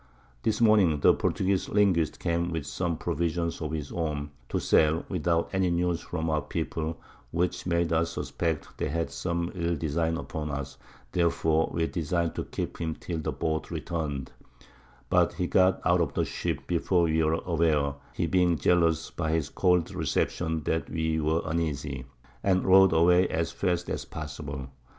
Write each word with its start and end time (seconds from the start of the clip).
This 0.41 0.59
Morning, 0.59 0.99
the 1.01 1.13
Portugueze 1.13 1.69
Linguist 1.69 2.19
came 2.19 2.49
with 2.51 2.65
some 2.65 2.97
Provisions 2.97 3.61
of 3.61 3.71
his 3.71 3.91
own, 3.91 4.31
to 4.49 4.57
sell, 4.57 5.05
without 5.09 5.47
any 5.53 5.69
News 5.69 6.01
from 6.01 6.27
our 6.27 6.41
People, 6.41 6.99
which 7.29 7.67
made 7.67 7.93
us 7.93 8.13
suspect 8.13 8.79
they 8.79 8.89
had 8.89 9.11
some 9.11 9.51
ill 9.53 9.75
Design 9.75 10.17
upon 10.17 10.49
us, 10.49 10.79
therefore 11.11 11.69
we 11.71 11.85
design'd 11.85 12.33
to 12.33 12.45
keep 12.45 12.79
him 12.79 12.95
till 12.95 13.19
the 13.19 13.31
Boat 13.31 13.69
return'd, 13.69 14.31
but 15.11 15.33
he 15.33 15.45
got 15.45 15.79
out 15.85 16.01
of 16.01 16.15
the 16.15 16.25
Ship, 16.25 16.65
before 16.65 17.03
we 17.03 17.21
were 17.23 17.33
aware, 17.45 17.93
(he 18.15 18.25
being 18.25 18.57
jealous 18.57 19.11
by 19.11 19.29
his 19.29 19.49
cold 19.49 19.91
Reception, 19.93 20.63
that 20.63 20.89
we 20.89 21.19
were 21.19 21.43
uneasy) 21.45 22.05
and 22.43 22.65
rowed 22.65 22.91
away 22.91 23.27
as 23.27 23.51
fast 23.51 23.87
as 23.87 24.03
possible. 24.05 24.69